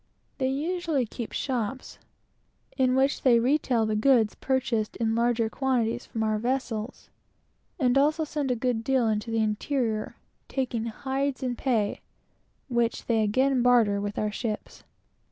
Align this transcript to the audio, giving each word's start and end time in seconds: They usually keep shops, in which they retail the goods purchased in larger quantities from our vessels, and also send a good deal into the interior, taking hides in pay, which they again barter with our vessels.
They 0.39 0.49
usually 0.49 1.05
keep 1.05 1.31
shops, 1.31 1.99
in 2.75 2.95
which 2.95 3.21
they 3.21 3.39
retail 3.39 3.85
the 3.85 3.95
goods 3.95 4.33
purchased 4.33 4.95
in 4.95 5.13
larger 5.13 5.47
quantities 5.47 6.07
from 6.07 6.23
our 6.23 6.39
vessels, 6.39 7.11
and 7.79 7.95
also 7.95 8.23
send 8.23 8.49
a 8.49 8.55
good 8.55 8.83
deal 8.83 9.07
into 9.07 9.29
the 9.29 9.37
interior, 9.43 10.15
taking 10.47 10.85
hides 10.87 11.43
in 11.43 11.55
pay, 11.55 12.01
which 12.67 13.05
they 13.05 13.21
again 13.21 13.61
barter 13.61 14.01
with 14.01 14.17
our 14.17 14.29
vessels. 14.31 14.83